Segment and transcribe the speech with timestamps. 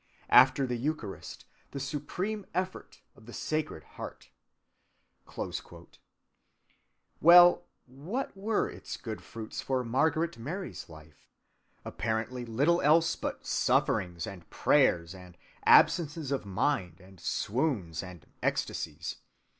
[0.31, 3.83] After the Eucharist, the supreme effort of the Sacred
[5.27, 5.99] Heart."(202)
[7.21, 11.29] Well, what were its good fruits for Margaret Mary's life?
[11.85, 15.37] Apparently little else but sufferings and prayers and
[15.67, 19.17] absences of mind and swoons and ecstasies.